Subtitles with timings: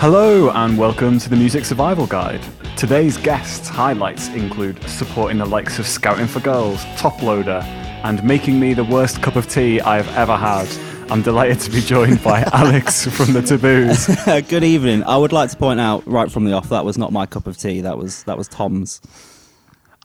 [0.00, 2.40] Hello and welcome to the Music Survival Guide.
[2.74, 7.62] Today's guests' highlights include supporting the likes of Scouting for Girls, Toploader,
[8.02, 10.66] and making me the worst cup of tea I have ever had.
[11.12, 14.06] I'm delighted to be joined by Alex from the Taboos.
[14.48, 15.04] Good evening.
[15.04, 17.46] I would like to point out right from the off that was not my cup
[17.46, 17.82] of tea.
[17.82, 19.02] That was that was Tom's.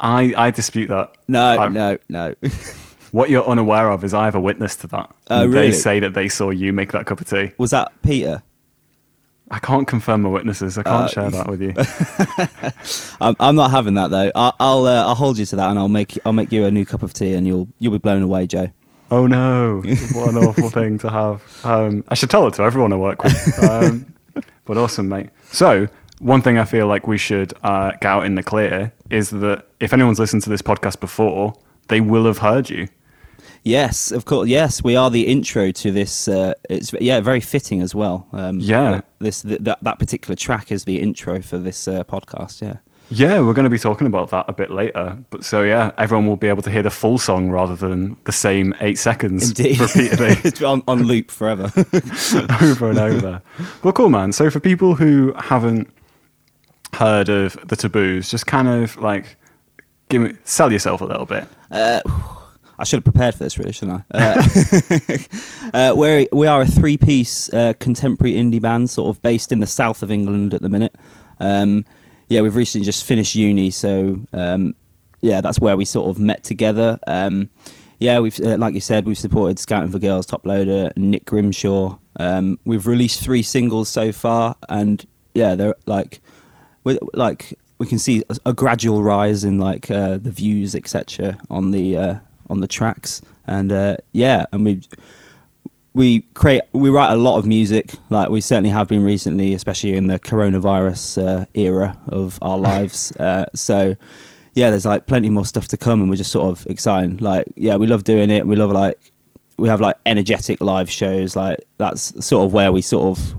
[0.01, 1.15] I, I dispute that.
[1.29, 2.35] No, I'm- no, no.
[3.11, 5.09] What you're unaware of is I have a witness to that.
[5.29, 5.67] Oh, really?
[5.67, 7.53] They say that they saw you make that cup of tea.
[7.57, 8.43] was that Peter?
[9.51, 10.77] I can't confirm my witnesses.
[10.77, 11.73] I can't Uh, share that with you.
[13.21, 14.31] I'm, I'm not having that though.
[14.35, 16.71] I, I'll uh, I'll hold you to that, and I'll make I'll make you a
[16.71, 18.69] new cup of tea, and you'll you'll be blown away, Joe.
[19.11, 19.81] Oh no!
[20.13, 21.43] What an awful thing to have.
[21.63, 23.63] Um, I should tell it to everyone I work with.
[23.63, 24.13] Um,
[24.65, 25.29] but awesome, mate.
[25.51, 25.87] So
[26.19, 29.67] one thing I feel like we should uh, get out in the clear is that
[29.79, 31.53] if anyone's listened to this podcast before,
[31.87, 32.87] they will have heard you.
[33.65, 34.47] Yes, of course.
[34.47, 36.27] Yes, we are the intro to this.
[36.27, 38.27] Uh, it's yeah, very fitting as well.
[38.31, 38.91] Um, Yeah.
[38.91, 42.61] uh, this th- that that particular track is the intro for this uh, podcast.
[42.61, 42.75] Yeah.
[43.09, 45.17] Yeah, we're going to be talking about that a bit later.
[45.31, 48.31] But so yeah, everyone will be able to hear the full song rather than the
[48.31, 49.79] same eight seconds Indeed.
[49.79, 50.65] repeatedly.
[50.65, 51.71] on, on loop forever.
[52.61, 53.41] over and over.
[53.83, 54.31] Well, cool, man.
[54.31, 55.87] So for people who haven't
[56.93, 59.37] heard of the taboos, just kind of like
[60.09, 61.45] give me, sell yourself a little bit.
[62.77, 64.17] I should have prepared for this, really, shouldn't I?
[64.17, 65.19] Uh,
[65.73, 69.59] uh, we're, we are a three piece uh, contemporary indie band, sort of based in
[69.59, 70.95] the south of England at the minute.
[71.39, 71.85] Um,
[72.27, 74.75] yeah, we've recently just finished uni, so um,
[75.21, 76.99] yeah, that's where we sort of met together.
[77.07, 77.49] Um,
[77.99, 81.97] yeah, we've uh, like you said, we've supported Scouting for Girls, Toploader, Nick Grimshaw.
[82.17, 86.21] Um, we've released three singles so far, and yeah, they're like,
[86.83, 91.37] we like we can see a, a gradual rise in like uh, the views, etc.
[91.49, 92.15] on the uh,
[92.49, 94.81] on the tracks, and uh, yeah, and we
[95.95, 97.93] we create we write a lot of music.
[98.09, 103.15] Like we certainly have been recently especially in the coronavirus uh, era of our lives.
[103.15, 103.95] Uh, so
[104.53, 107.45] yeah there's like plenty more stuff to come and we're just sort of excited like
[107.57, 108.45] yeah we love doing it.
[108.45, 108.99] We love like
[109.57, 111.35] we have like energetic live shows.
[111.35, 113.35] Like that's sort of where we sort of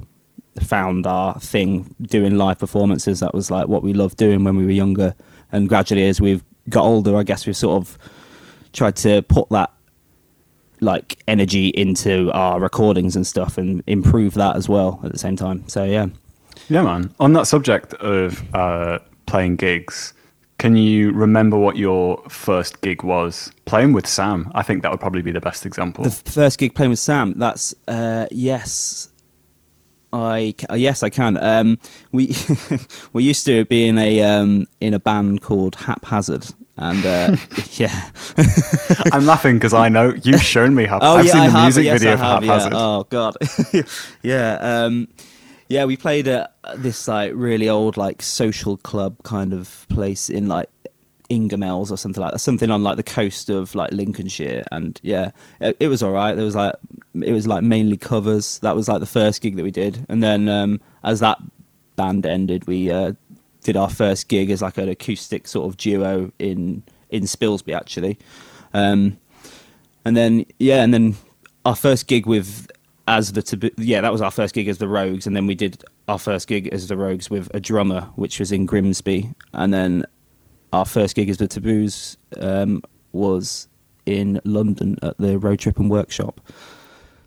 [0.67, 3.21] found our thing doing live performances.
[3.21, 5.15] That was like what we loved doing when we were younger.
[5.53, 7.99] And gradually as we've got older i guess we've sort of
[8.77, 9.73] tried to put that
[10.81, 15.37] like energy into our recordings and stuff and improve that as well at the same
[15.37, 15.67] time.
[15.69, 16.07] So yeah.
[16.69, 17.15] Yeah, man.
[17.19, 20.13] On that subject of uh, playing gigs,
[20.59, 23.53] can you remember what your first gig was?
[23.67, 24.51] Playing with Sam.
[24.55, 26.05] I think that would probably be the best example.
[26.05, 29.11] The first gig playing with Sam, that's uh yes.
[30.13, 31.37] I ca- yes I can.
[31.37, 31.79] Um
[32.11, 32.35] we
[33.13, 37.37] we used to be in a um in a band called Haphazard and uh
[37.73, 38.11] yeah.
[39.13, 40.99] I'm laughing because I know you've shown me how.
[41.01, 41.63] Oh I've yeah, seen I the have.
[41.65, 42.73] music yes, video I for have, Haphazard.
[42.73, 42.79] Yeah.
[42.79, 43.37] Oh god.
[44.23, 44.59] yeah.
[44.61, 45.09] Um,
[45.69, 50.47] yeah, we played at this like really old like social club kind of place in
[50.49, 50.69] like
[51.29, 52.39] Ingoldmells or something like that.
[52.39, 56.35] Something on like the coast of like Lincolnshire, and yeah, it, it was all right.
[56.35, 56.75] There was like
[57.15, 58.61] it was like mainly covers.
[58.61, 61.39] That was like the first gig that we did, and then um, as that
[61.97, 63.15] band ended, we uh,
[63.67, 68.17] did our first gig as like an acoustic sort of duo in in Spilsby actually.
[68.73, 69.19] Um,
[70.05, 71.17] and then yeah, and then
[71.65, 72.71] our first gig with
[73.09, 75.55] as the taboo, yeah, that was our first gig as the Rogues, and then we
[75.55, 79.75] did our first gig as the Rogues with a drummer, which was in Grimsby, and
[79.75, 80.07] then
[80.73, 83.69] our first gig as the Taboos um, was
[84.07, 86.41] in London at the Road Trip and Workshop.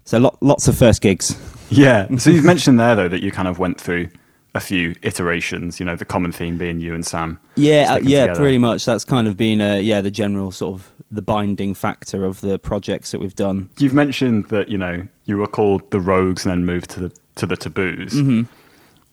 [0.06, 1.38] So lot, lots of first gigs.
[1.70, 2.08] Yeah.
[2.18, 4.10] So you've mentioned there though that you kind of went through
[4.56, 5.80] a few iterations.
[5.80, 7.40] You know, the common theme being you and Sam.
[7.56, 8.40] Yeah, uh, yeah, together.
[8.40, 8.86] pretty much.
[8.86, 12.60] That's kind of been a, yeah the general sort of the binding factor of the
[12.60, 13.70] projects that we've done.
[13.78, 17.12] You've mentioned that you know you were called the Rogues and then moved to the
[17.36, 18.14] to the Taboos.
[18.14, 18.44] Mm-hmm.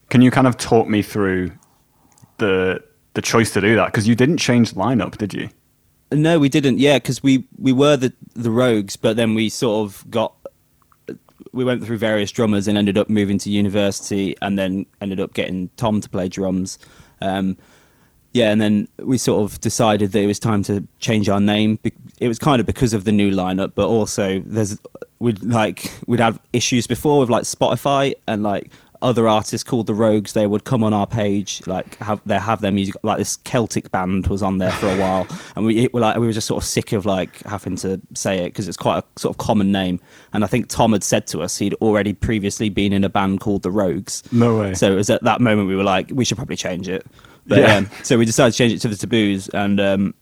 [0.09, 1.53] Can you kind of talk me through
[2.39, 2.83] the
[3.15, 3.87] the choice to do that?
[3.87, 5.49] Because you didn't change the lineup, did you?
[6.13, 6.79] No, we didn't.
[6.79, 10.36] Yeah, because we we were the the Rogues, but then we sort of got
[11.57, 15.35] we went through various drummers and ended up moving to university, and then ended up
[15.35, 16.79] getting Tom to play drums.
[17.21, 17.57] Um,
[18.33, 21.79] yeah, and then we sort of decided that it was time to change our name.
[22.21, 24.79] It was kind of because of the new lineup, but also there's
[25.19, 28.71] we'd like we'd have issues before with like Spotify and like
[29.03, 30.33] other artists called the Rogues.
[30.33, 32.95] They would come on our page, like have they have their music.
[33.03, 36.27] Like this Celtic band was on there for a while, and we were like we
[36.27, 39.21] were just sort of sick of like having to say it because it's quite a
[39.21, 40.01] sort of common name.
[40.33, 43.41] And I think Tom had said to us he'd already previously been in a band
[43.41, 44.23] called the Rogues.
[44.33, 44.75] No way.
[44.75, 47.07] So it was at that moment we were like, we should probably change it.
[47.47, 47.77] But Yeah.
[47.77, 50.15] um, so we decided to change it to the Taboos, and um,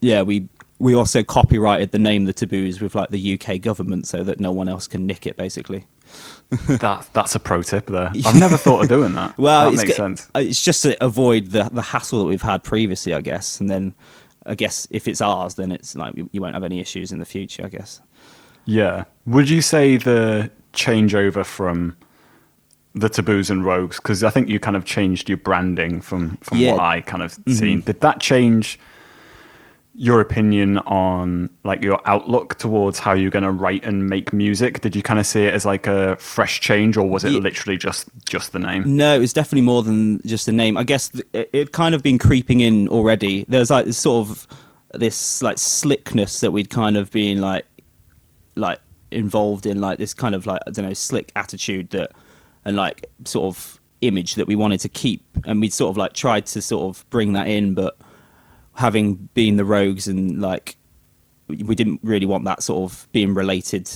[0.00, 0.48] yeah, we
[0.78, 4.50] we also copyrighted the name the Taboos with like the UK government, so that no
[4.50, 5.86] one else can nick it, basically.
[6.68, 8.10] that that's a pro tip there.
[8.26, 9.34] I've never thought of doing that.
[9.38, 10.28] Well, that it's, makes ge- sense.
[10.34, 13.58] uh, it's just to avoid the the hassle that we've had previously, I guess.
[13.60, 13.94] And then,
[14.44, 17.18] I guess if it's ours, then it's like you, you won't have any issues in
[17.18, 18.00] the future, I guess.
[18.64, 19.04] Yeah.
[19.26, 21.96] Would you say the changeover from
[22.94, 23.96] the taboos and rogues?
[23.96, 26.72] Because I think you kind of changed your branding from from Yeah.
[26.72, 27.80] what I kind of seen.
[27.80, 28.78] Did that change
[29.94, 34.80] your opinion on like your outlook towards how you're going to write and make music?
[34.80, 37.40] Did you kind of see it as like a fresh change, or was it Ye-
[37.40, 38.96] literally just just the name?
[38.96, 40.76] No, it was definitely more than just the name.
[40.76, 43.44] I guess th- it, it kind of been creeping in already.
[43.48, 44.46] There's like this sort of
[44.94, 47.66] this like slickness that we'd kind of been like
[48.54, 48.80] like
[49.10, 52.12] involved in, like this kind of like I don't know slick attitude that
[52.64, 56.14] and like sort of image that we wanted to keep, and we'd sort of like
[56.14, 57.98] tried to sort of bring that in, but
[58.74, 60.76] having been the rogues and like
[61.48, 63.90] we didn't really want that sort of being related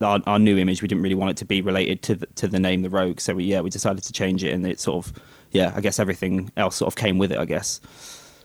[0.00, 2.48] our, our new image we didn't really want it to be related to the, to
[2.48, 5.06] the name the rogue so we yeah we decided to change it and it sort
[5.06, 5.12] of
[5.52, 7.80] yeah i guess everything else sort of came with it i guess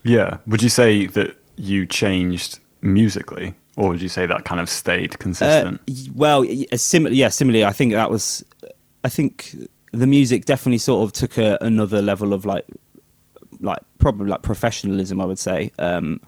[0.04, 0.38] Yeah.
[0.48, 5.14] Would you say that you changed musically, or would you say that kind of stayed
[5.16, 5.82] uh, consistent?
[5.88, 8.46] y- well y- a similar yeah similarly i think that was
[9.04, 9.56] i think
[9.92, 12.66] the music definitely sort of took a, another level of like
[13.66, 16.20] like probably like professionalism i would say um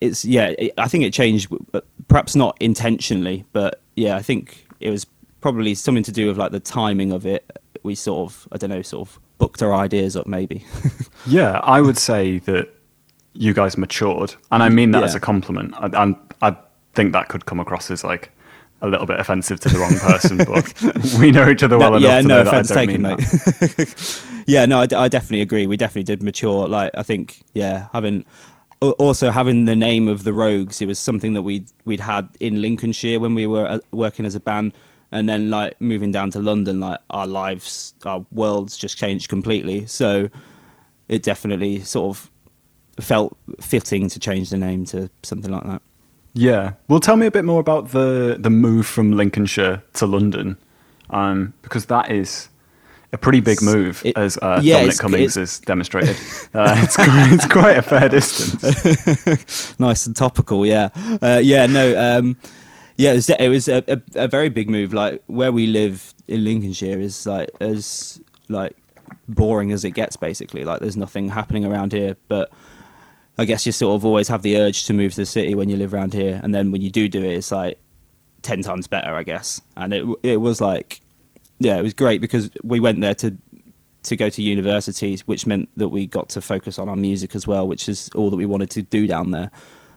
[0.00, 4.66] it's yeah it, i think it changed but perhaps not intentionally but yeah i think
[4.80, 5.06] it was
[5.40, 8.70] probably something to do with like the timing of it we sort of i don't
[8.70, 10.64] know sort of booked our ideas up maybe
[11.26, 12.68] Yeah, I would say that
[13.32, 15.06] you guys matured, and I mean that Yeah.
[15.06, 15.74] as a compliment.
[15.76, 16.56] I, I'm, I
[16.94, 18.30] think that could come across as like
[18.80, 21.96] a little bit offensive to the wrong person, but we know each other well No,
[21.96, 24.22] enough yeah to no know that I offense don't taken mean mate that.
[24.46, 25.66] yeah no I definitely agree.
[25.66, 26.68] We definitely did mature.
[26.68, 28.24] Like i think yeah having
[28.80, 32.60] also having the name of the rogues it was something that we'd we'd had in
[32.60, 34.72] lincolnshire when we were uh, working as a band.
[35.12, 39.86] And then like moving down to london like our lives our worlds just changed completely.
[39.86, 40.28] So
[41.08, 42.30] it definitely sort of
[43.02, 45.82] felt fitting to change the name to something like that.
[46.34, 46.72] Yeah.
[46.88, 50.58] Well, tell me a bit more about the the move from Lincolnshire to London,
[51.10, 52.48] um, because that is
[53.12, 56.16] a pretty big move, It- as uh, yeah, Dominic Cummings has demonstrated.
[56.54, 59.78] Uh, it's, quite, it's quite a fair distance.
[59.78, 60.64] nice and topical.
[60.64, 60.88] Yeah,
[61.20, 61.66] uh, yeah.
[61.66, 62.36] No, um,
[62.96, 63.12] yeah.
[63.12, 64.94] It was, it was a, a, a very big move.
[64.94, 68.74] Like where we live in Lincolnshire is like as like
[69.28, 70.16] boring as it gets.
[70.16, 72.16] Basically, like there's nothing happening around here.
[72.28, 72.50] But
[73.36, 75.68] I guess you sort of always have the urge to move to the city when
[75.68, 77.78] you live around here, and then when you do do it, it's like
[78.40, 79.60] ten times better, I guess.
[79.76, 81.02] And it it was like,
[81.58, 83.36] yeah, it was great because we went there to
[84.04, 87.46] to go to university, which meant that we got to focus on our music as
[87.46, 89.50] well, which is all that we wanted to do down there.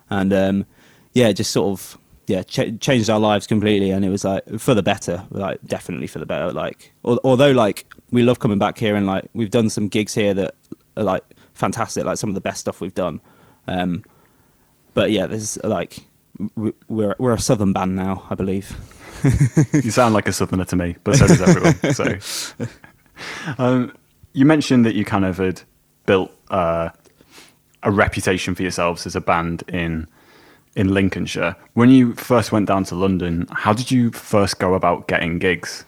[0.10, 0.66] And um,
[1.14, 1.98] yeah, just sort of
[2.28, 6.08] yeah ch- changed our lives completely, and it was like for the better, like definitely
[6.08, 6.52] for the better.
[6.52, 10.14] Like al- although like we love coming back here, and like we've done some gigs
[10.14, 10.56] here that
[10.98, 11.24] are like
[11.54, 13.22] fantastic, like some of the best stuff we've done.
[13.68, 14.04] Um,
[14.94, 16.00] but yeah, there's like
[16.56, 18.76] we're we're a southern band now, I believe.
[19.74, 21.94] You sound like a southerner to me, but so does everyone.
[21.94, 22.66] so,
[23.58, 23.94] um,
[24.34, 25.62] you mentioned that you kind of had
[26.06, 26.90] built uh,
[27.84, 30.08] a reputation for yourselves as a band in
[30.76, 31.56] in Lincolnshire.
[31.74, 35.84] When you first went down to London, how did you first go about getting gigs?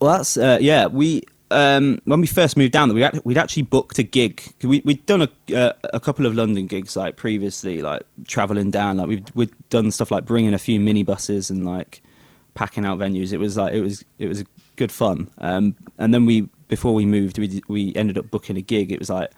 [0.00, 0.86] Well, that's uh, yeah.
[0.86, 4.42] We um, when we first moved down, we we'd actually booked a gig.
[4.62, 8.98] We we'd done a uh, a couple of London gigs like previously, like traveling down.
[8.98, 12.02] Like we'd we'd done stuff like bringing a few minibuses and like
[12.58, 13.32] packing out venues.
[13.32, 14.42] It was like it was it was
[14.74, 15.30] good fun.
[15.38, 18.90] Um, and then we before we moved, we we ended up booking a gig.
[18.90, 19.30] It was like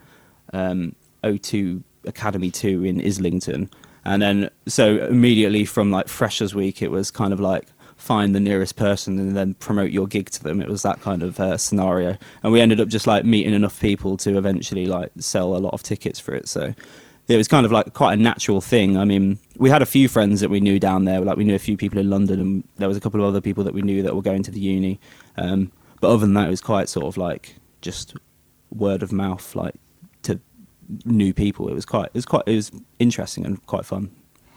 [0.54, 3.68] um, O2 Academy Two in Islington,
[4.06, 7.66] and then so immediately from like Freshers Week, it was kind of like
[7.98, 10.62] find the nearest person and then promote your gig to them.
[10.62, 13.78] It was that kind of uh, scenario, and we ended up just like meeting enough
[13.78, 16.48] people to eventually like sell a lot of tickets for it.
[16.48, 16.74] So
[17.30, 18.96] it was kind of like quite a natural thing.
[18.96, 21.20] I mean, we had a few friends that we knew down there.
[21.20, 23.40] Like we knew a few people in London, and there was a couple of other
[23.40, 24.98] people that we knew that were going to the uni.
[25.36, 25.70] Um,
[26.00, 28.16] but other than that, it was quite sort of like just
[28.74, 29.74] word of mouth, like
[30.22, 30.40] to
[31.04, 31.68] new people.
[31.68, 34.10] It was quite, it was quite, it was interesting and quite fun.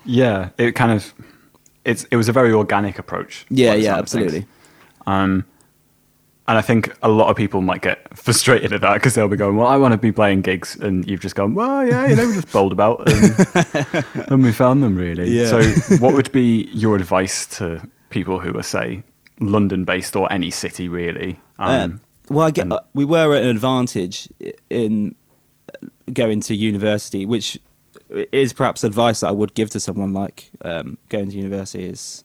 [0.05, 1.13] Yeah, it kind of
[1.85, 3.45] it's it was a very organic approach.
[3.49, 4.45] Yeah, yeah, absolutely.
[5.05, 5.45] Um,
[6.47, 9.37] and I think a lot of people might get frustrated at that because they'll be
[9.37, 12.15] going, "Well, I want to be playing gigs," and you've just gone, "Well, yeah, you
[12.15, 15.47] know, we just bowled about and, and we found them really." Yeah.
[15.47, 19.03] So, what would be your advice to people who are, say,
[19.39, 21.39] London-based or any city really?
[21.59, 24.27] Um, Um, well, I get, and- uh, we were at an advantage
[24.69, 25.15] in
[26.11, 27.57] going to university, which
[28.31, 32.23] is perhaps advice that I would give to someone like um, going to university is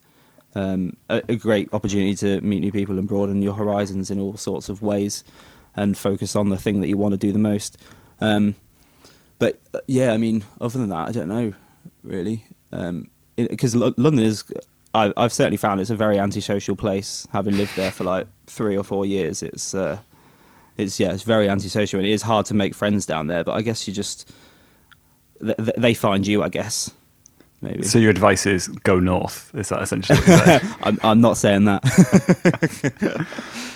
[0.59, 4.37] um, a, a great opportunity to meet new people and broaden your horizons in all
[4.37, 5.25] sorts of ways,
[5.77, 7.79] and focus on the thing that you want to do the most.
[8.21, 8.57] Um,
[9.39, 11.53] but uh, yeah, I mean, other than that, I don't know
[12.03, 12.45] really,
[13.37, 14.45] because L- London is.
[14.95, 17.29] I, I've certainly found it's a very antisocial place.
[17.31, 19.99] Having lived there for like three or four years, it's uh,
[20.77, 23.45] it's yeah, it's very antisocial, and it is hard to make friends down there.
[23.45, 24.33] But I guess you just
[25.41, 26.91] th- th- they find you, I guess.
[27.61, 27.83] Maybe.
[27.83, 29.51] So your advice is go north.
[29.55, 30.19] Is that essentially?
[30.21, 30.61] what you're?
[30.83, 31.83] I'm, I'm not saying that.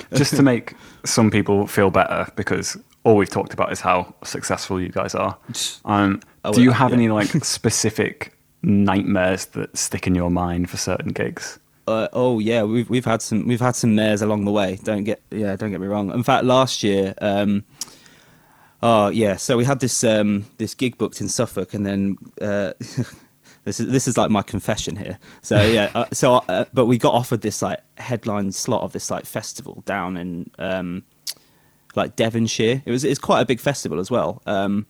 [0.14, 0.74] Just to make
[1.04, 5.36] some people feel better, because all we've talked about is how successful you guys are.
[5.84, 6.96] Um, Oh, do you have yeah.
[6.96, 11.58] any like specific nightmares that stick in your mind for certain gigs?
[11.86, 14.78] Uh, oh yeah, we've we've had some we've had some mares along the way.
[14.82, 16.12] Don't get yeah, don't get me wrong.
[16.12, 17.64] In fact, last year, um,
[18.82, 22.72] oh yeah, so we had this um, this gig booked in Suffolk, and then uh,
[23.64, 25.18] this is this is like my confession here.
[25.40, 29.10] So yeah, uh, so uh, but we got offered this like headline slot of this
[29.10, 31.04] like festival down in um,
[31.94, 32.82] like Devonshire.
[32.84, 34.42] It was it's quite a big festival as well.
[34.46, 34.86] Um,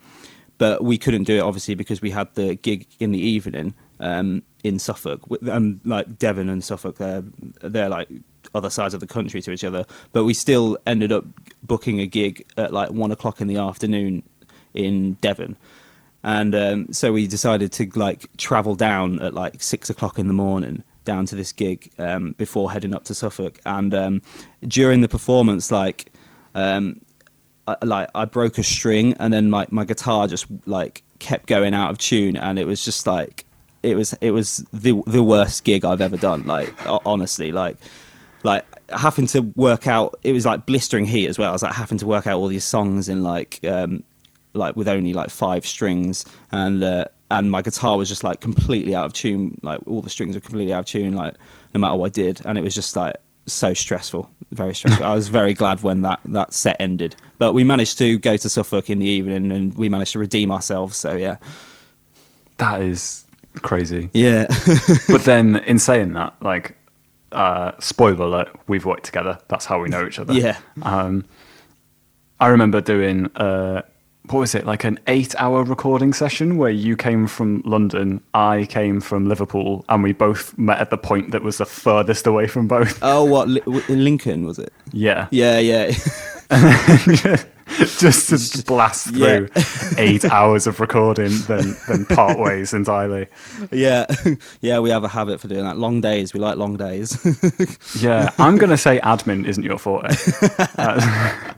[0.58, 4.42] but we couldn't do it obviously because we had the gig in the evening um,
[4.62, 5.20] in Suffolk.
[5.42, 7.24] And like Devon and Suffolk, they're
[7.62, 8.08] they're like
[8.54, 9.84] other sides of the country to each other.
[10.12, 11.24] But we still ended up
[11.62, 14.22] booking a gig at like one o'clock in the afternoon
[14.74, 15.56] in Devon.
[16.24, 20.34] And um, so we decided to like travel down at like six o'clock in the
[20.34, 23.58] morning down to this gig um, before heading up to Suffolk.
[23.66, 24.22] And um,
[24.66, 26.12] during the performance, like
[26.54, 27.00] um,
[27.66, 31.74] I, like I broke a string and then my my guitar just like kept going
[31.74, 32.36] out of tune.
[32.36, 33.44] And it was just like
[33.82, 36.72] it was it was the the worst gig I've ever done like
[37.04, 37.50] honestly.
[37.50, 37.78] Like
[38.44, 41.50] like having to work out it was like blistering heat as well.
[41.50, 44.04] I was like having to work out all these songs in like um
[44.54, 48.94] like with only like five strings and uh, and my guitar was just like completely
[48.94, 51.34] out of tune like all the strings were completely out of tune like
[51.74, 53.16] no matter what I did and it was just like
[53.46, 57.64] so stressful very stressful I was very glad when that that set ended but we
[57.64, 61.16] managed to go to Suffolk in the evening and we managed to redeem ourselves so
[61.16, 61.38] yeah
[62.58, 63.24] That is
[63.62, 64.10] crazy.
[64.12, 64.46] yeah
[65.08, 66.76] but then, in saying that, like,
[67.32, 69.38] uh, spoiler alert, we've worked together.
[69.48, 70.32] That's how we know each other.
[70.34, 70.58] Yeah.
[70.82, 71.24] Um,
[72.40, 73.82] I remember doing uh,
[74.30, 79.00] what was it like an eight-hour recording session where you came from London, I came
[79.00, 82.68] from Liverpool, and we both met at the point that was the furthest away from
[82.68, 82.98] both.
[83.02, 83.48] oh what
[83.88, 85.26] in Lincoln was it Yeah.
[85.30, 85.92] yeah yeah
[87.98, 89.48] Just to blast through
[89.98, 93.28] eight hours of recording, then then part ways entirely.
[93.70, 94.04] yeah
[94.60, 97.16] yeah we have a habit for doing that long days we like long days
[98.02, 100.14] Yeah, I'm gonna say admin isn't your forte.
[100.76, 101.54] Uh,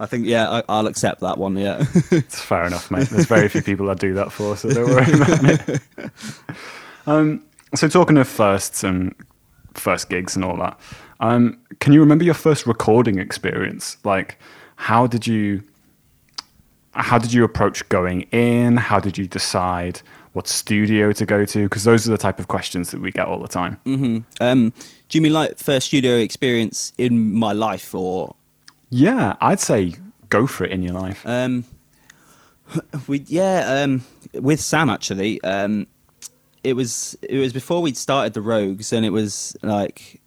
[0.00, 3.08] I think yeah I, I'll accept that one yeah It's fair enough, mate.
[3.08, 5.80] There's very few people that do that for, so don't worry about it.
[7.06, 9.14] Um, so talking of firsts and
[9.74, 10.78] first gigs and all that,
[11.20, 13.96] um, can you remember your first recording experience?
[14.04, 14.38] Like,
[14.76, 15.62] how did you
[16.94, 18.76] how did you approach going in?
[18.76, 20.00] How did you decide
[20.34, 21.64] what studio to go to?
[21.64, 23.80] Because those are the type of questions that we get all the time.
[24.40, 24.72] Um,
[25.08, 28.34] do you mean like first studio experience in my life, or
[28.94, 29.94] Yeah, I'd say
[30.28, 31.26] go for it in your life.
[31.26, 31.64] um,
[33.06, 33.20] we?
[33.26, 35.42] Yeah, um, with Sam actually.
[35.42, 35.86] Um,
[36.62, 40.20] it was it was before we'd started the Rogues, and it was like,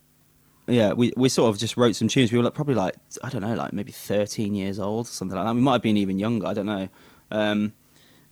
[0.66, 2.32] yeah, we we sort of just wrote some tunes.
[2.32, 5.38] We were like, probably like I don't know, like maybe thirteen years old, or something
[5.38, 5.54] like that.
[5.54, 6.48] We might have been even younger.
[6.48, 6.90] I don't know.
[7.30, 7.72] Um,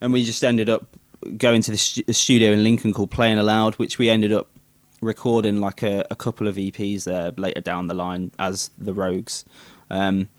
[0.02, 0.98] and we just ended up
[1.38, 4.50] going to the a studio in Lincoln called Playing Aloud, which we ended up
[5.00, 9.46] recording like a, a couple of EPs there later down the line as the Rogues.
[9.93, 10.29] Um,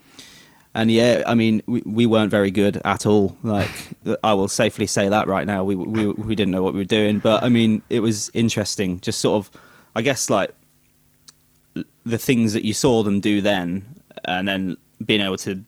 [0.73, 3.37] and yeah, I mean, we, we weren't very good at all.
[3.43, 3.71] Like,
[4.23, 5.63] I will safely say that right now.
[5.63, 8.99] We, we we didn't know what we were doing, but I mean, it was interesting.
[8.99, 9.61] Just sort of,
[9.95, 10.53] I guess, like
[12.05, 13.85] the things that you saw them do then,
[14.25, 15.63] and then being able to.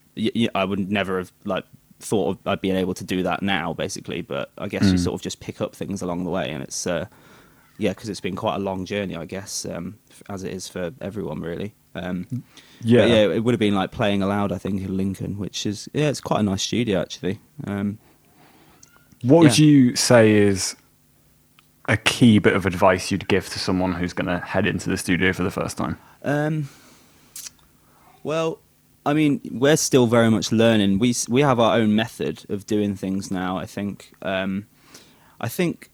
[0.54, 1.64] I would never have like
[2.00, 4.22] thought of I'd be able to do that now, basically.
[4.22, 6.86] But I guess you sort of just pick up things along the way, and it's
[6.86, 7.06] uh,
[7.78, 10.92] yeah, because it's been quite a long journey, I guess, um, as it is for
[11.00, 11.76] everyone, really.
[11.98, 12.44] Um,
[12.82, 13.06] Yeah.
[13.06, 16.10] yeah, it would have been like playing aloud, I think, in Lincoln, which is yeah,
[16.10, 17.40] it's quite a nice studio actually.
[17.66, 17.98] Um,
[19.24, 20.76] What would you say is
[21.90, 24.98] a key bit of advice you'd give to someone who's going to head into the
[24.98, 25.98] studio for the first time?
[26.24, 26.70] um,
[28.24, 28.60] well,
[29.06, 31.00] I mean, we're still very much learning.
[31.00, 33.58] We we have our own method of doing things now.
[33.58, 34.12] I think.
[34.22, 34.66] Um,
[35.40, 35.90] I think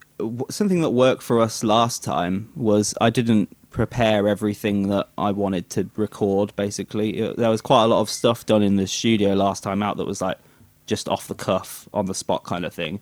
[0.50, 5.70] something that worked for us last time was I didn't prepare everything that I wanted
[5.72, 6.56] to record.
[6.56, 9.84] Basically, It- there was quite a lot of stuff done in the studio last time
[9.84, 10.38] out that was like
[10.86, 13.00] just off the cuff, on the spot kind of thing,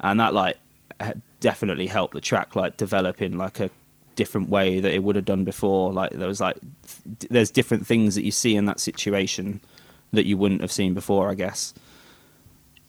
[0.00, 0.56] and that like
[1.40, 3.68] definitely helped the track like develop in like a
[4.14, 5.92] different way that it would have done before.
[5.92, 6.56] Like there was like
[7.18, 9.60] th- there's different things that you see in that situation
[10.12, 11.30] that you wouldn't have seen before.
[11.30, 11.74] I guess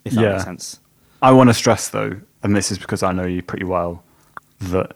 [0.05, 0.31] if that Yeah.
[0.33, 0.79] makes sense.
[1.21, 4.03] I want to stress though, and this is because I know you pretty well,
[4.59, 4.95] that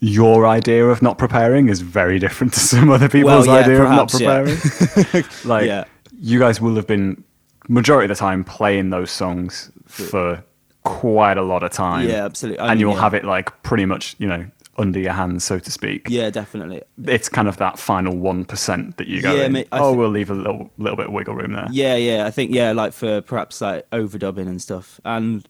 [0.00, 3.78] your idea of not preparing is very different to some other people's Well, yeah, idea
[3.78, 5.24] perhaps, of not preparing.
[5.44, 5.84] like Yeah.
[6.20, 7.22] you guys will have been
[7.68, 10.42] majority of the time playing those songs for
[10.84, 12.08] quite a lot of time.
[12.08, 12.60] Yeah, absolutely.
[12.60, 13.00] And you'll yeah.
[13.00, 14.46] have it like pretty much, you know,
[14.78, 16.06] under your hands, so to speak.
[16.08, 16.82] Yeah, definitely.
[17.04, 20.08] It's kind of that final one percent that you go, Yeah, mate, oh, thi- we'll
[20.10, 21.66] leave a little little bit of wiggle room there.
[21.72, 22.24] Yeah, yeah.
[22.26, 25.46] I think yeah, like for perhaps like overdubbing and stuff, and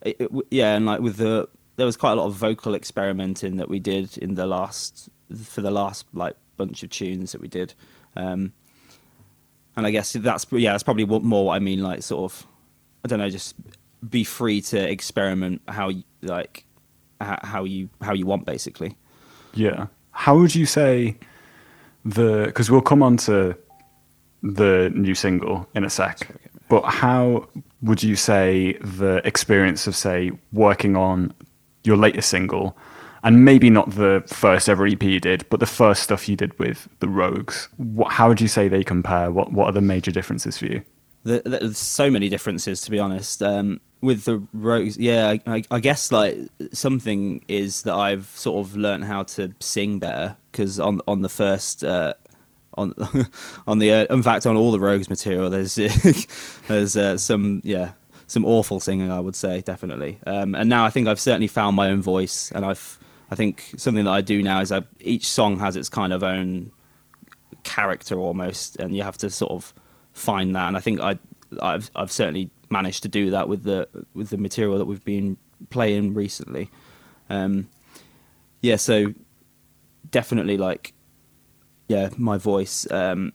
[0.00, 1.46] it, it, yeah, and like with the
[1.80, 5.08] there was quite a lot of vocal experimenting that we did in the last
[5.42, 7.72] for the last like bunch of tunes that we did,
[8.16, 8.52] um,
[9.76, 11.82] and I guess that's yeah, that's probably what, more what I mean.
[11.82, 12.46] Like sort of,
[13.02, 13.54] I don't know, just
[14.06, 16.66] be free to experiment how you, like
[17.18, 18.98] how, you how you want basically.
[19.54, 19.86] Yeah.
[20.10, 21.16] How would you say
[22.04, 23.56] the because we'll come on to
[24.42, 26.28] the new single in a sec,
[26.68, 27.48] but how
[27.80, 31.32] would you say the experience of say working on
[31.84, 32.76] your latest single
[33.22, 36.58] and maybe not the first ever EP you did, but the first stuff you did
[36.58, 37.68] with the Rogues?
[37.76, 39.30] What, how would you say they compare?
[39.30, 40.82] What What are the major differences for you?
[41.24, 43.42] The, the- there's so many differences, to be honest.
[43.42, 46.38] Um, with the rogues, yeah, I, I, guess like
[46.72, 51.28] something is that I've sort of learnt how to sing better because on on the
[51.28, 52.14] first uh,
[52.78, 52.94] on
[53.66, 55.74] on the uh, in fact on all the rogues material there's
[56.68, 57.92] there's uh, some yeah
[58.30, 61.76] some awful singing I would say definitely um, and now I think I've certainly found
[61.76, 62.98] my own voice and I've
[63.30, 66.24] I think something that I do now is I, each song has its kind of
[66.24, 66.72] own
[67.62, 69.72] character almost, and you have to sort of
[70.12, 70.68] find that.
[70.68, 71.18] And I think I,
[71.62, 75.36] I've I've certainly managed to do that with the with the material that we've been
[75.70, 76.70] playing recently.
[77.28, 77.68] Um,
[78.62, 79.14] yeah, so
[80.10, 80.92] definitely like,
[81.86, 82.90] yeah, my voice.
[82.90, 83.32] Um,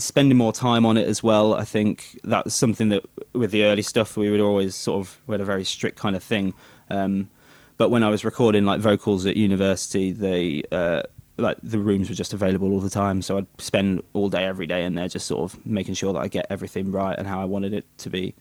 [0.00, 1.54] spending more time on it as well.
[1.54, 5.34] I think that's something that with the early stuff we would always sort of we
[5.34, 6.54] had a very strict kind of thing.
[6.90, 7.30] Um,
[7.76, 11.02] but when I was recording like vocals at university, they uh,
[11.38, 14.66] like the rooms were just available all the time, so I'd spend all day every
[14.66, 17.40] day in there just sort of making sure that I get everything right and how
[17.40, 18.34] I wanted it to be.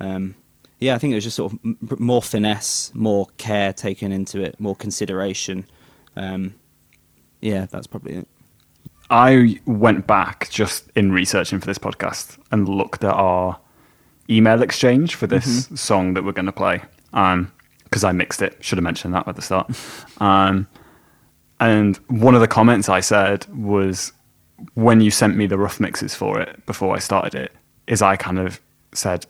[0.00, 0.34] Um,
[0.78, 4.58] yeah, I think it was just sort of more finesse, more care taken into it,
[4.58, 5.66] more consideration.
[6.16, 6.54] Um,
[7.40, 8.28] yeah, that's probably it.
[9.12, 13.60] I went back just in researching for this podcast and looked at our
[14.30, 18.56] email exchange for this song that we're going to play because I mixed it.
[18.64, 19.70] Should have mentioned that at the start.
[20.18, 20.66] um,
[21.60, 24.12] and one of the comments I said was
[24.74, 27.52] when you sent me the rough mixes for it before I started it,
[27.86, 28.60] is I kind of
[28.94, 29.26] said,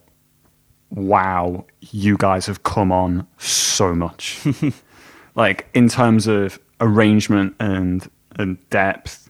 [0.90, 4.46] "Wow, you guys have come on so much."
[5.34, 9.21] like in terms of arrangement and and depth.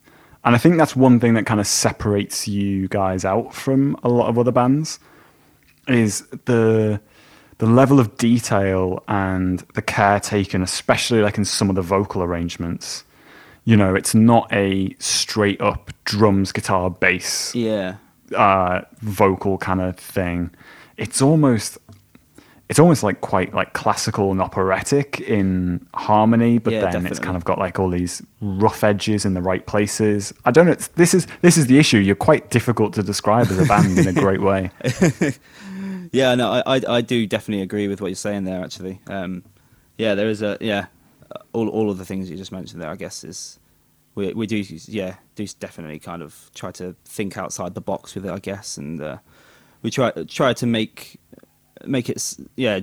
[0.45, 4.09] And I think that's one thing that kind of separates you guys out from a
[4.09, 4.99] lot of other bands
[5.89, 7.01] is the
[7.59, 12.23] the level of detail and the care taken, especially like in some of the vocal
[12.23, 13.05] arrangements.
[13.65, 17.97] You know, it's not a straight up drums, guitar, bass Yeah,
[18.35, 20.51] uh, vocal kind of thing.
[20.97, 21.79] It's almost
[22.73, 27.37] it's almost like quite like classical and operatic in harmony, but Yeah, then it's kind
[27.37, 30.33] of got like all these rough edges in the right places.
[30.47, 30.73] I don't know.
[30.73, 31.99] It's, this is this is the issue.
[31.99, 34.71] You're quite difficult to describe as a band in a great way.
[36.13, 38.65] yeah, no, I, I I do definitely agree with what you're saying there.
[38.65, 39.45] Actually, um,
[39.99, 40.87] yeah, there is a yeah,
[41.53, 42.91] all all of the things you just mentioned there.
[42.91, 43.61] I guess is
[44.15, 48.25] we we do yeah do definitely kind of try to think outside the box with
[48.25, 48.31] it.
[48.31, 49.19] I guess, and uh,
[49.83, 51.21] we try try to make
[51.87, 52.81] make it yeah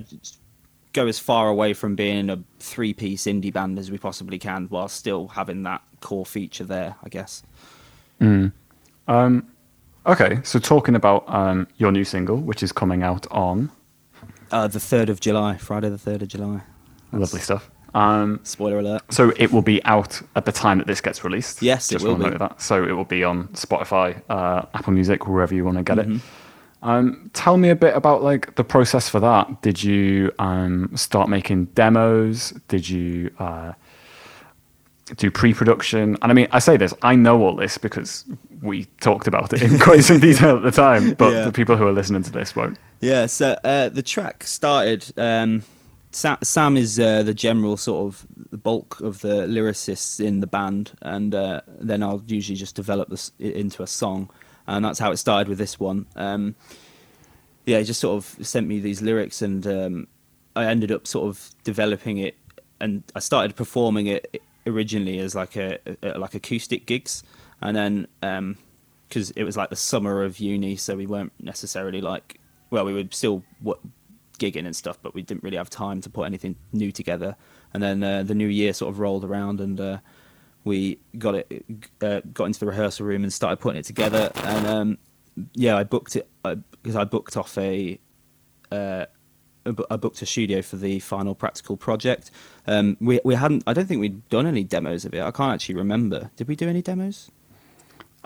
[0.92, 4.66] go as far away from being a three piece indie band as we possibly can,
[4.66, 6.96] while still having that core feature there.
[7.04, 7.42] I guess.
[10.06, 13.70] Okay, so talking about um, your new single, which is coming out on
[14.50, 16.62] Uh, the third of July, Friday the third of July.
[17.12, 17.70] lovely stuff.
[17.92, 19.02] Um, Spoiler alert.
[19.12, 21.60] so it will be out at the time that this gets released.
[21.60, 22.30] Yes, it Just will wanna be.
[22.30, 22.62] note that.
[22.62, 26.16] So it will be on Spotify, uh, Apple Music, wherever you want to get Mm-hmm.
[26.16, 26.22] it.
[26.82, 29.60] Um, tell me a bit about like the process for that.
[29.62, 32.52] Did you um, start making demos?
[32.68, 33.72] Did you uh,
[35.16, 36.16] do pre-production?
[36.22, 38.24] And I mean, I say this, I know all this because
[38.62, 41.44] we talked about it in quite some detail at the time, but Yeah.
[41.44, 42.78] the people who are listening to this won't.
[43.00, 45.04] Yeah, so uh, the track started.
[45.16, 45.62] Um,
[46.12, 50.46] Sam, Sam is uh, the general sort of the bulk of the lyricists in the
[50.46, 54.28] band, and uh, then I'll usually just develop this into a song,
[54.76, 56.06] and that's how it started with this one.
[56.16, 56.54] Um,
[57.66, 60.08] yeah, he just sort of sent me these lyrics, and um,
[60.56, 62.36] I ended up sort of developing it,
[62.80, 67.22] and I started performing it originally as like a, a like acoustic gigs,
[67.60, 68.56] and then
[69.08, 72.94] because it was like the summer of uni, so we weren't necessarily like well, we
[72.94, 73.80] were still w-
[74.38, 77.36] gigging and stuff, but we didn't really have time to put anything new together.
[77.74, 79.98] And then uh, the new year sort of rolled around, and uh,
[80.64, 81.64] we got it,
[82.02, 84.30] uh, got into the rehearsal room and started putting it together.
[84.44, 84.98] And um,
[85.54, 87.98] yeah, I booked it because I booked off a.
[88.70, 89.06] Uh,
[89.90, 92.30] I booked a studio for the final practical project.
[92.66, 93.62] Um, we we hadn't.
[93.66, 95.20] I don't think we'd done any demos of it.
[95.20, 96.30] I can't actually remember.
[96.36, 97.30] Did we do any demos?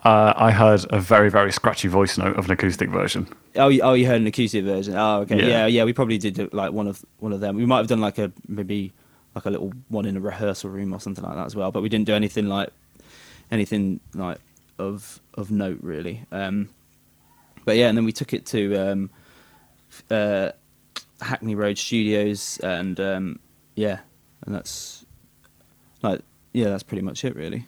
[0.05, 3.29] Uh, I heard a very very scratchy voice note of an acoustic version.
[3.57, 4.95] Oh, you, oh, you heard an acoustic version.
[4.97, 5.39] Oh, okay.
[5.39, 5.47] Yeah.
[5.47, 5.67] Yeah.
[5.67, 7.57] yeah, We probably did like one of one of them.
[7.57, 8.93] We might have done like a maybe
[9.35, 11.71] like a little one in a rehearsal room or something like that as well.
[11.73, 12.71] But we didn't do anything like
[13.51, 14.39] anything like
[14.79, 16.25] of of note really.
[16.31, 16.69] Um,
[17.65, 19.11] but yeah, and then we took it to um,
[20.11, 20.51] uh,
[21.21, 23.39] Hackney Road Studios, and um,
[23.75, 24.01] yeah,
[24.45, 25.05] and that's
[26.03, 26.21] like
[26.53, 27.67] yeah, that's pretty much it really.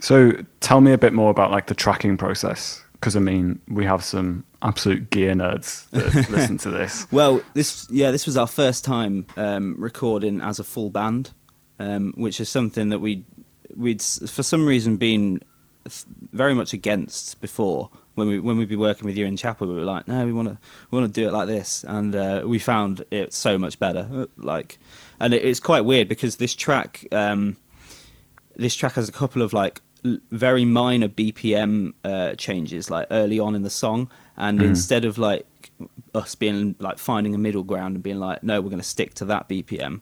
[0.00, 3.84] So tell me a bit more about like the tracking process, because I mean we
[3.84, 7.06] have some absolute gear nerds that listen to this.
[7.12, 11.30] Well, this yeah, this was our first time um, recording as a full band,
[11.78, 13.24] um, which is something that we
[13.76, 15.40] we'd for some reason been
[16.32, 17.90] very much against before.
[18.14, 20.32] When we when we'd be working with you in chapel, we were like, no, we
[20.32, 20.58] want to
[20.90, 24.08] we want to do it like this, and uh, we found it so much better.
[24.12, 24.78] Uh, Like,
[25.18, 27.06] and it, it's quite weird because this track.
[27.12, 27.56] Um,
[28.56, 29.80] this track has a couple of like
[30.30, 35.46] very minor BPM uh, changes, like early on in the song, and instead of like
[36.14, 39.14] us being like finding a middle ground and being like, no, we're going to stick
[39.14, 40.00] to that BPM,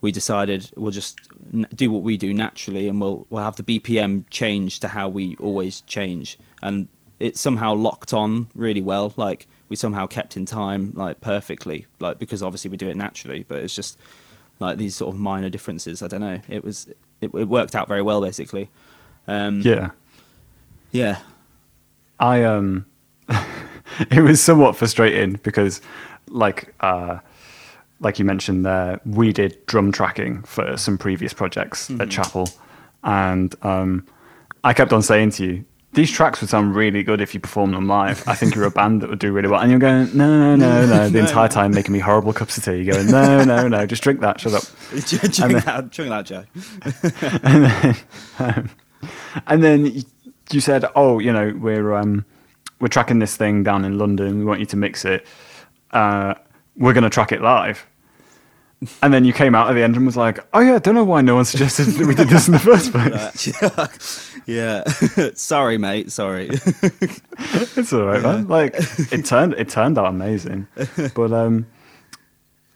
[0.00, 1.18] we decided we'll just
[1.52, 5.08] n- do what we do naturally, and we'll we'll have the BPM change to how
[5.08, 6.88] we always change, and
[7.18, 9.12] it somehow locked on really well.
[9.16, 13.44] Like we somehow kept in time like perfectly, like because obviously we do it naturally,
[13.46, 13.98] but it's just
[14.58, 16.02] like these sort of minor differences.
[16.02, 16.40] I don't know.
[16.48, 16.88] It was
[17.20, 18.70] it, it worked out very well basically.
[19.28, 19.90] Um, Yeah,
[20.92, 21.18] yeah.
[22.18, 22.86] I um,
[24.10, 25.80] it was somewhat frustrating because,
[26.28, 27.18] like, uh,
[28.00, 32.48] like you mentioned there, we did drum tracking for some previous projects at Chapel,
[33.04, 34.06] and um,
[34.64, 35.64] I kept on saying to you.
[35.92, 38.22] These tracks would sound really good if you performed them live.
[38.28, 39.60] I think you're a band that would do really well.
[39.60, 41.08] And you're going, no, no, no, no.
[41.10, 42.82] the entire time making me horrible cups of tea.
[42.82, 44.62] You're going, no, no, no, just drink that, shut up.
[44.90, 46.44] drink, that, drink that, Joe.
[47.42, 47.96] and then,
[48.38, 48.70] um,
[49.48, 50.04] and then
[50.52, 52.24] you said, "Oh, you know, we're um,
[52.80, 54.38] we're tracking this thing down in London.
[54.38, 55.26] We want you to mix it.
[55.92, 56.34] Uh,
[56.76, 57.86] we're going to track it live."
[59.02, 60.94] And then you came out at the end and was like, "Oh yeah, I don't
[60.94, 62.92] know why no one suggested that we did this in the first
[64.32, 64.34] place.
[64.46, 64.84] yeah.
[65.34, 66.10] sorry, mate.
[66.10, 66.48] Sorry.
[66.50, 68.48] it's all right, man.
[68.48, 68.74] Like
[69.12, 70.66] it turned it turned out amazing,
[71.14, 71.66] but um,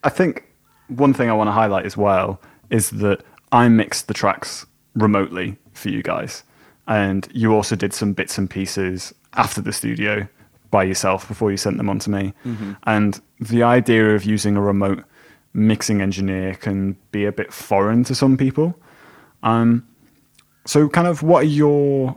[0.02, 0.44] I think
[0.88, 2.38] one thing I want to highlight as well
[2.68, 6.42] is that I mixed the tracks remotely for you guys,
[6.86, 10.26] and you also did some bits and pieces after the studio
[10.70, 12.32] by yourself before you sent them on to me.
[12.84, 15.04] And the idea of using a remote
[15.52, 18.78] mixing engineer can be a bit foreign to some people.
[19.42, 19.86] Um,
[20.66, 22.16] so, kind of, what are your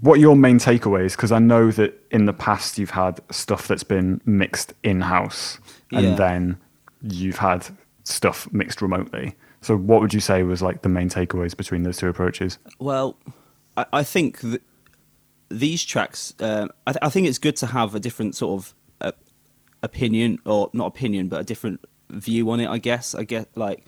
[0.00, 1.12] what are your main takeaways?
[1.12, 5.58] Because I know that in the past you've had stuff that's been mixed in house,
[5.92, 6.14] and Yeah.
[6.16, 6.56] then
[7.02, 7.66] you've had
[8.02, 9.34] stuff mixed remotely.
[9.62, 12.58] So, what would you say was like the main takeaways between those two approaches?
[12.78, 13.16] Well,
[13.76, 14.60] I, I think that
[15.48, 16.34] these tracks.
[16.40, 19.12] Uh, I, th- I think it's good to have a different sort of uh,
[19.82, 22.68] opinion, or not opinion, but a different view on it.
[22.68, 23.14] I guess.
[23.14, 23.84] I get like.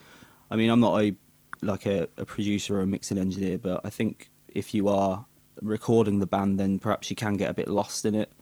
[0.50, 1.16] I mean, I'm not a
[1.62, 5.26] like a, a producer or a mixing engineer, but I think if you are
[5.62, 8.32] recording the band, then perhaps you can get a bit lost in it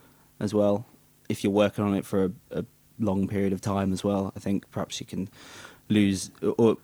[0.40, 0.86] as well.
[1.28, 2.64] If you're working on it for a, a
[2.98, 5.28] long period of time as well, I think perhaps you can
[5.88, 6.76] lose or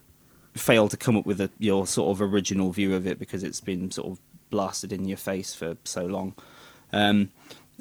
[0.55, 3.61] fail to come up with a, your sort of original view of it because it's
[3.61, 4.19] been sort of
[4.51, 6.35] blasted in your face for so long.
[6.93, 7.31] Um,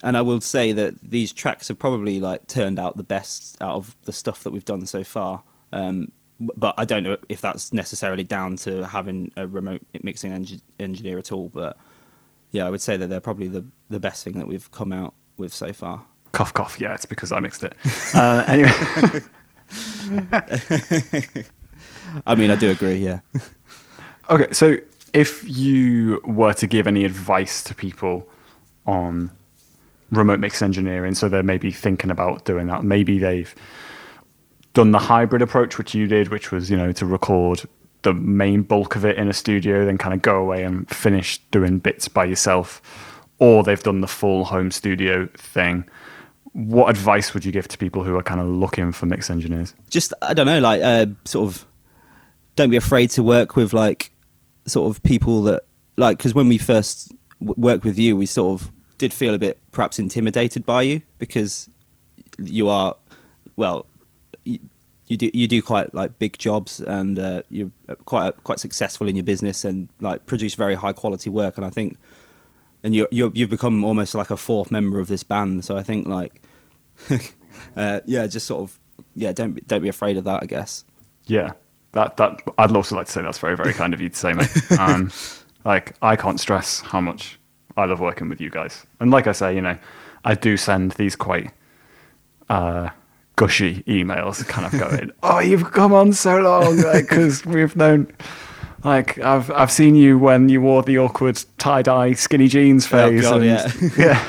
[0.02, 3.74] and I will say that these tracks have probably like turned out the best out
[3.74, 5.42] of the stuff that we've done so far.
[5.72, 6.12] Um,
[6.56, 11.18] but I don't know if that's necessarily down to having a remote mixing engi- engineer
[11.18, 11.50] at all.
[11.50, 11.76] But
[12.50, 15.12] yeah, I would say that they're probably the, the best thing that we've come out
[15.36, 16.04] with so far.
[16.32, 16.80] Cough, cough.
[16.80, 17.74] Yeah, it's because I mixed it.
[18.14, 18.72] Uh, anyway,
[22.26, 22.96] I mean, I do agree.
[22.96, 23.20] Yeah.
[24.30, 24.52] okay.
[24.52, 24.76] So,
[25.12, 28.28] if you were to give any advice to people
[28.86, 29.30] on
[30.10, 33.54] remote mix engineering, so they're maybe thinking about doing that, maybe they've
[34.74, 37.62] done the hybrid approach, which you did, which was you know to record
[38.02, 41.38] the main bulk of it in a studio, then kind of go away and finish
[41.50, 42.80] doing bits by yourself,
[43.38, 45.84] or they've done the full home studio thing.
[46.52, 49.74] What advice would you give to people who are kind of looking for mix engineers?
[49.88, 51.66] just I don't know, like uh, sort of
[52.56, 54.09] don't be afraid to work with like
[54.70, 55.64] sort of people that
[55.96, 59.38] like because when we first w- worked with you, we sort of did feel a
[59.38, 61.68] bit perhaps intimidated by you because
[62.38, 62.96] you are
[63.56, 63.86] well.
[64.44, 64.58] You,
[65.06, 67.72] you do you do quite like big jobs and uh, you're
[68.04, 71.56] quite quite successful in your business and like produce very high quality work.
[71.56, 71.98] And I think
[72.82, 75.64] and you you you've become almost like a fourth member of this band.
[75.64, 76.40] So I think like
[77.76, 78.78] uh, yeah just sort of
[79.14, 80.84] yeah don't don't be afraid of that I guess.
[81.26, 81.52] Yeah,
[81.92, 84.32] that that I'd also like to say that's very very kind of you to say,
[84.32, 84.50] mate.
[84.78, 85.10] Um,
[85.64, 87.38] like I can't stress how much
[87.76, 89.76] I love working with you guys, and like I say, you know,
[90.24, 91.50] I do send these quite
[92.48, 92.90] uh,
[93.36, 98.12] gushy emails, kind of going, "Oh, you've come on so long," like because we've known.
[98.82, 103.26] Like I've I've seen you when you wore the awkward tie dye skinny jeans phase,
[103.26, 104.26] Oh, God, and, yeah.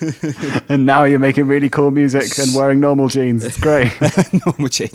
[0.50, 0.60] yeah.
[0.68, 3.44] and now you're making really cool music and wearing normal jeans.
[3.44, 3.92] It's great.
[4.44, 4.92] normal cheat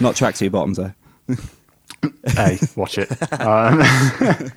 [0.00, 0.92] not track tracksuit bottoms though
[2.36, 3.10] hey, watch it.
[3.40, 3.82] Um,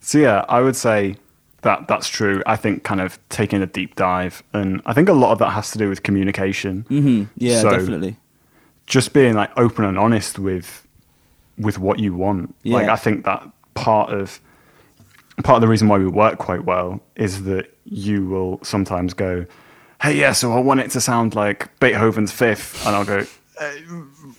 [0.00, 1.16] so yeah, I would say
[1.62, 2.42] that that's true.
[2.46, 5.50] I think kind of taking a deep dive, and I think a lot of that
[5.50, 6.82] has to do with communication.
[6.88, 8.16] hmm yeah So, definitely
[8.86, 10.86] Just being like open and honest with
[11.58, 12.54] with what you want.
[12.64, 14.40] Like I think that part of
[15.44, 19.46] part of the reason why we work quite well is that you will sometimes go,
[20.02, 23.26] "Hey, yeah, so I want it to sound like Beethoven's Fifth," and I'll go,
[23.60, 23.72] uh,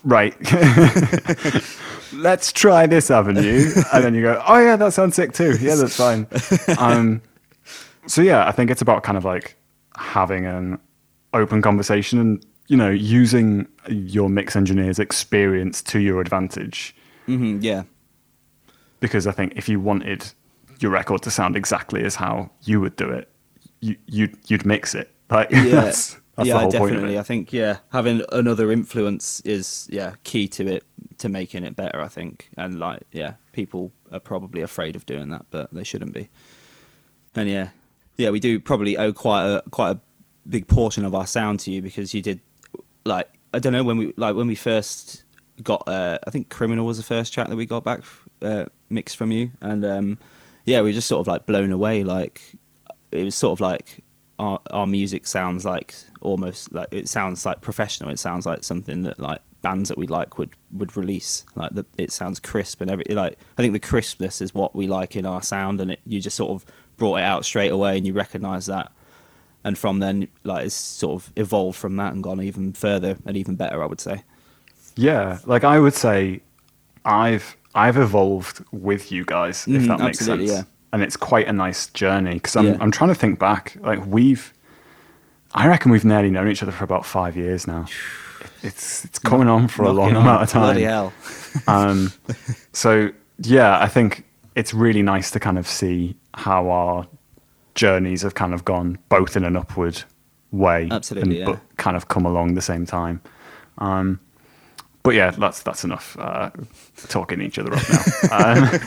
[0.04, 0.36] "Right,
[2.14, 5.58] let's try this avenue," and then you go, "Oh yeah, that sounds sick too.
[5.60, 6.28] Yeah, that's fine."
[6.78, 7.22] Um,
[8.08, 9.56] so yeah, I think it's about kind of like
[9.96, 10.80] having an
[11.34, 17.84] open conversation and you know using your mix engineer's experience to your advantage hmm yeah
[19.00, 20.26] because I think if you wanted
[20.80, 23.30] your record to sound exactly as how you would do it,
[23.82, 25.12] you, you'd you'd mix it.
[25.30, 25.92] Like yeah,
[26.40, 27.20] that's, yeah, the whole point definitely.
[27.20, 30.84] I think yeah, having another influence is yeah key to it
[31.20, 32.02] to making it better.
[32.02, 36.14] I think, and like yeah, people are probably afraid of doing that, but they shouldn't
[36.14, 36.30] be.
[37.36, 37.70] And yeah,
[38.18, 40.00] yeah, we do probably owe quite a quite a
[40.48, 42.40] big portion of our sound to you because you did
[43.06, 45.24] like I don't know when we like when we first
[45.62, 48.02] got uh, I think Criminal was the first track that we got back
[48.42, 50.18] uh, mixed from you, and um,
[50.66, 52.04] yeah, we were just sort of like blown away.
[52.04, 52.42] Like
[53.12, 54.04] it was sort of like
[54.40, 58.10] our our music sounds like almost like it sounds like professional.
[58.10, 61.46] It sounds like something that like bands that we like would would release.
[61.56, 64.88] Like the, it sounds crisp and every like I think the crispness is what we
[64.88, 66.66] like in our sound, and it, you just sort of
[66.98, 68.92] brought it out straight away, and you recognise that.
[69.64, 73.36] And from then, like it's sort of evolved from that and gone even further and
[73.36, 73.84] even better.
[73.84, 74.24] I would say.
[74.96, 76.42] Yeah, like I would say,
[77.06, 80.50] I've I've evolved with you guys, if Mhm, that makes sense.
[80.50, 80.64] yeah.
[80.92, 82.78] And it's quite a nice journey because I'm Yeah.
[82.80, 83.78] I'm trying to think back.
[83.80, 84.54] Like we've,
[85.54, 87.86] I reckon we've nearly known each other for about five years now.
[88.62, 90.64] It's it's coming on for a long on, amount of time.
[90.64, 91.14] Bloody hell.
[91.68, 92.12] um,
[92.74, 94.26] so yeah, I think
[94.56, 97.08] it's really nice to kind of see how our
[97.76, 100.04] journeys have kind of gone both in an upward
[100.52, 101.46] way, Absolutely, and, yeah.
[101.46, 103.22] but kind of come along the same time.
[103.78, 104.20] Um,
[105.04, 106.52] but yeah, that's that's enough uh,
[107.08, 108.64] talking each other up now.
[108.74, 108.80] um,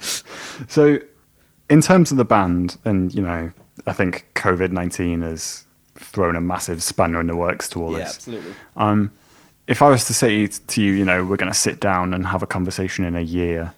[0.68, 0.98] so,
[1.70, 3.50] in terms of the band, and you know,
[3.86, 5.64] I think COVID nineteen has
[5.96, 8.16] thrown a massive spanner in the works to all Yeah, this.
[8.16, 8.54] absolutely.
[8.76, 9.10] Um,
[9.66, 12.26] if I was to say to you, you know, we're going to sit down and
[12.26, 13.72] have a conversation in a year,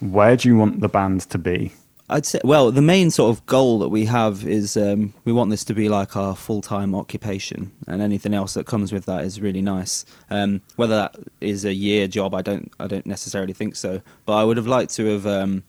[0.00, 1.72] where do you want the band to be?
[2.08, 5.50] I'd say, well, the main sort of goal that we have is um, we want
[5.50, 9.24] this to be like our full time occupation, and anything else that comes with that
[9.24, 10.04] is really nice.
[10.30, 14.00] Um, whether that is a year job, I don't, I don't necessarily think so.
[14.24, 15.64] But I would have liked to have, um,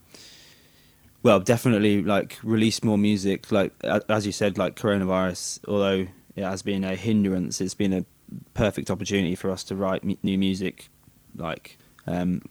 [1.23, 3.51] well, definitely like release more music.
[3.51, 8.05] Like as you said, like coronavirus, although it has been a hindrance, it's been a
[8.53, 10.89] perfect opportunity for us to write mu- new music,
[11.35, 11.77] like.
[12.05, 12.41] Um,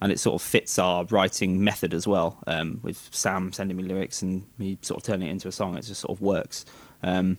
[0.00, 2.38] and it sort of fits our writing method as well.
[2.46, 5.76] Um, with Sam sending me lyrics and me sort of turning it into a song,
[5.76, 6.66] it just sort of works.
[7.02, 7.38] Um,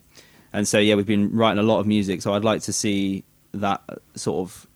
[0.54, 2.22] and so yeah, we've been writing a lot of music.
[2.22, 3.84] So I'd like to see that
[4.16, 4.68] sort of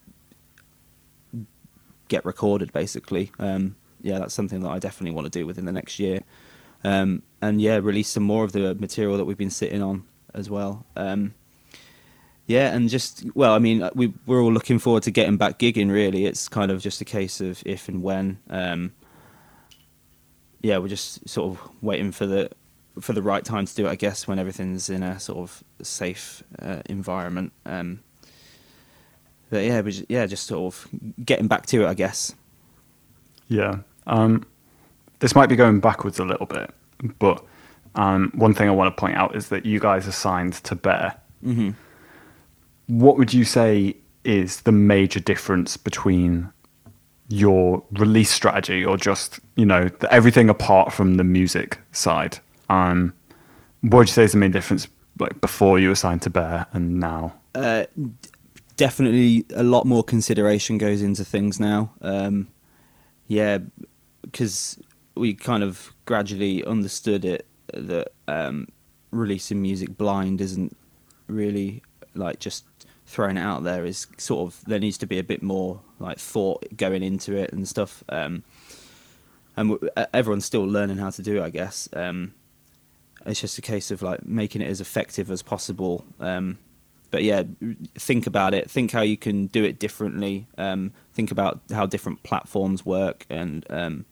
[2.08, 3.32] get recorded, basically.
[3.40, 6.22] Um, yeah, that's something that I definitely want to do within the next year.
[6.84, 10.50] Um, and yeah, release some more of the material that we've been sitting on as
[10.50, 10.86] well.
[10.96, 11.34] Um,
[12.48, 15.60] yeah, and just well, I mean, uh, we we're all looking forward to getting back
[15.60, 15.92] gigging.
[15.92, 18.40] Really, it's kind of just a case of if and when.
[18.50, 18.94] Um,
[20.62, 22.50] yeah, we're just sort of waiting for the
[23.00, 23.90] for the right time to do it.
[23.90, 27.54] I guess when everything's in a sort of safe uh, environment.
[27.66, 28.02] Um,
[29.50, 30.88] but yeah, just, yeah, just sort of
[31.24, 31.88] getting back to it.
[31.88, 32.34] I guess.
[33.48, 33.80] Yeah.
[34.08, 34.46] Um,
[35.20, 36.72] this might be going backwards a little bit,
[37.20, 37.44] but
[37.96, 40.76] um, one thing I want to point out is that you guys are signed to
[40.76, 41.16] Bear.
[41.44, 41.72] hmm
[42.88, 46.50] What would you say is the major difference between
[47.28, 52.38] your release strategy or just you know the, everything apart from the music side
[52.70, 53.14] um
[53.80, 54.86] what would you say is the main difference
[55.18, 58.12] like before you were signed to bear and now Uh, d-
[58.76, 61.92] definitely a lot more consideration goes into things now.
[62.02, 62.48] Um,
[63.28, 63.60] yeah,
[64.22, 64.80] because
[65.16, 68.68] we kind of gradually understood it that um,
[69.12, 70.76] releasing music blind isn't
[71.28, 72.66] really like just
[73.06, 73.86] throwing it out there.
[73.86, 77.52] Is sort of there needs to be a bit more like thought going into it
[77.54, 78.04] and stuff.
[78.10, 78.44] Um,
[79.58, 81.90] and w- everyone's still learning how to do it, I guess.
[81.94, 82.34] Um,
[83.26, 86.06] it's just a case of like making it as effective as possible.
[86.20, 86.58] Um,
[87.12, 87.44] but yeah,
[87.96, 88.72] think about it.
[88.72, 90.48] Think how you can do it differently.
[90.58, 94.06] Um, think about how different platforms work, and um,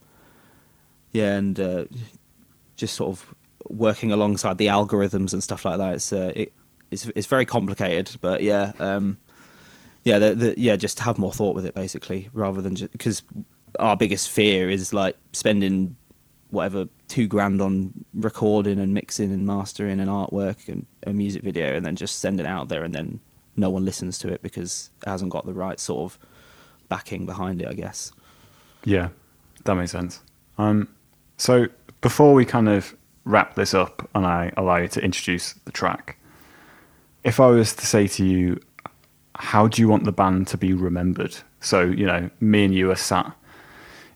[1.11, 1.85] yeah, and uh,
[2.75, 3.35] just sort of
[3.67, 5.95] working alongside the algorithms and stuff like that.
[5.95, 6.53] It's uh, it,
[6.91, 9.17] it's it's very complicated, but yeah, um,
[10.03, 13.23] yeah, the, the, yeah, just have more thought with it basically, rather than just because
[13.79, 15.95] our biggest fear is like spending
[16.49, 21.75] whatever two grand on recording and mixing and mastering and artwork and a music video
[21.75, 23.19] and then just send it out there and then
[23.55, 26.17] no one listens to it because it hasn't got the right sort of
[26.87, 28.11] backing behind it i guess
[28.85, 29.09] Yeah,
[29.65, 30.21] that makes sense.
[30.57, 30.87] Um,
[31.39, 31.67] so
[32.01, 36.17] before we kind of wrap this up and I allow you to introduce the track,
[37.23, 38.61] if I was to say to you,
[39.35, 41.35] how do you want the band to be remembered?
[41.61, 43.33] So, you know, me and you are sat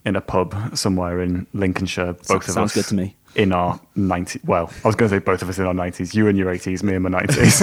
[0.05, 3.15] in a pub somewhere in Lincolnshire, both of sounds us good to me.
[3.35, 4.43] in our 90s.
[4.43, 6.53] Well, I was going to say both of us in our 90s, you in your
[6.53, 7.61] 80s, me in my 90s.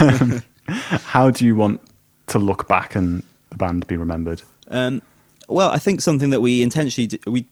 [0.00, 1.80] um, how do you want
[2.28, 4.42] to look back and the band be remembered?
[4.68, 5.02] Um,
[5.48, 7.46] well, I think something that we intentionally d- we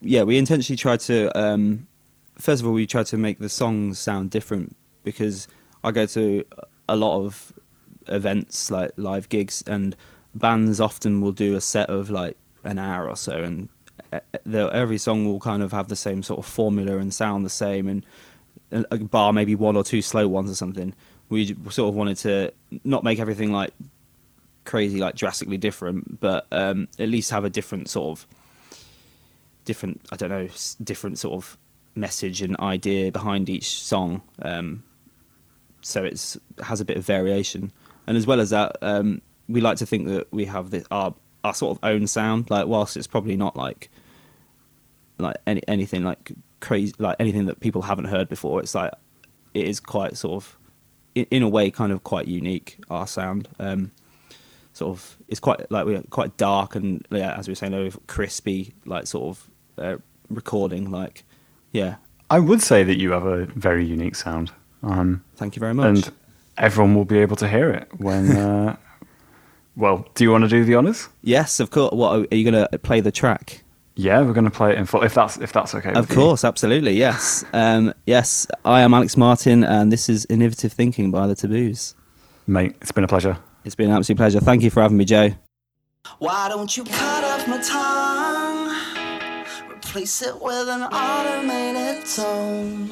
[0.00, 1.86] yeah we intentionally tried to um,
[2.38, 5.48] first of all we tried to make the songs sound different because
[5.84, 6.44] I go to
[6.88, 7.52] a lot of
[8.08, 9.96] events like live gigs and
[10.34, 13.68] bands often will do a set of like an hour or so and
[14.12, 14.20] uh,
[14.68, 17.88] every song will kind of have the same sort of formula and sound the same
[17.88, 18.04] and
[18.72, 20.92] a bar maybe one or two slow ones or something.
[21.28, 22.52] We sort of wanted to
[22.84, 23.72] not make everything like
[24.64, 28.26] crazy like drastically different but um at least have a different sort of
[29.66, 30.48] different i don't know
[30.82, 31.58] different sort of
[31.94, 34.82] message and idea behind each song um
[35.86, 37.70] so it's has a bit of variation.
[38.08, 41.14] And as well as that um we like to think that we have this our
[41.44, 43.88] our sort of own sound like whilst it's probably not like
[45.18, 48.92] like any anything like crazy like anything that people haven't heard before it's like
[49.54, 50.58] it is quite sort of
[51.14, 53.48] in, in a way kind of quite unique our sound.
[53.60, 53.92] Um
[54.72, 58.74] sort of it's quite like we're quite dark and yeah as we were saying crispy
[58.84, 59.48] like sort of
[59.78, 59.96] uh,
[60.30, 61.24] recording like
[61.72, 61.96] yeah
[62.30, 64.50] I would say that you have a very unique sound.
[64.82, 66.12] Um, thank you very much and
[66.58, 68.36] everyone will be able to hear it when.
[68.36, 68.76] Uh,
[69.78, 71.08] well, do you want to do the honors?
[71.22, 73.62] yes of course what are you gonna play the track
[73.98, 75.90] Yeah, we're going to play it in full if that's if that's okay.
[75.90, 76.16] Of with you.
[76.16, 77.44] course, absolutely, yes.
[77.52, 81.94] Um, yes, I am Alex Martin, and this is Innovative Thinking by the Taboos.
[82.46, 82.74] mate.
[82.82, 83.36] It's been a pleasure.
[83.64, 84.40] It's been an absolute pleasure.
[84.40, 85.30] Thank you for having me, Joe.
[86.18, 88.65] Why don't you cut off my tongue?
[89.96, 92.88] Replace it with an automated tone.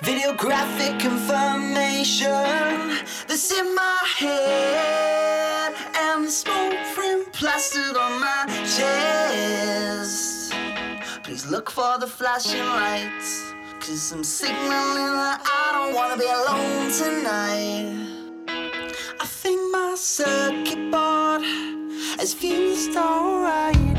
[0.00, 2.30] Videographic confirmation
[3.28, 5.74] that's in my head.
[5.94, 10.54] And the smoke frame plastered on my chest.
[11.22, 13.52] Please look for the flashing lights.
[13.78, 17.92] Cause I'm signaling that I don't wanna be alone tonight.
[19.20, 21.42] I think my circuit board
[22.16, 23.91] has fused alright.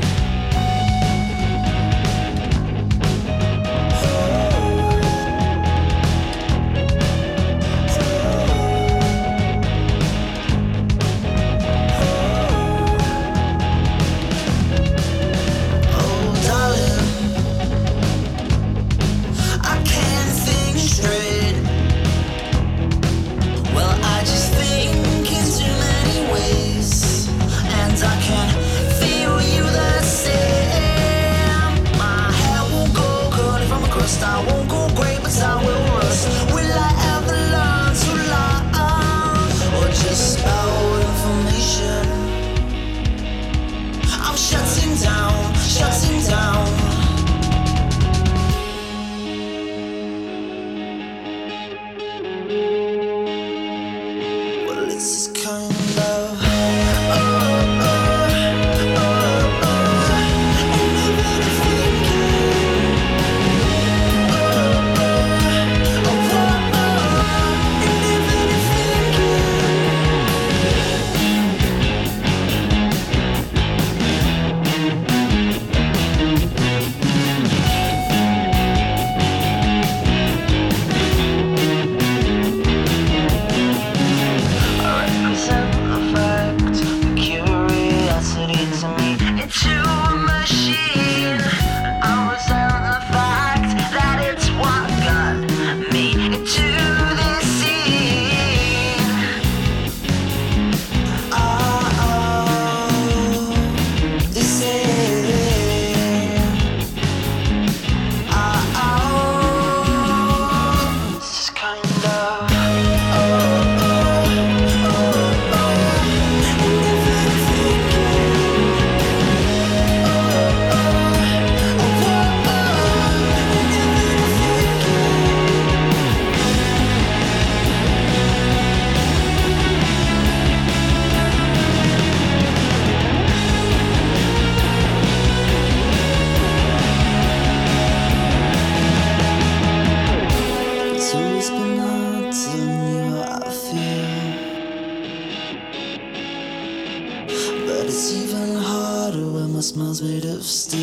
[149.72, 150.78] ghost made of steel.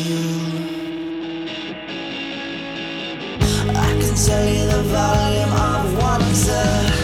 [3.74, 7.01] I can tell you the volume of wonder.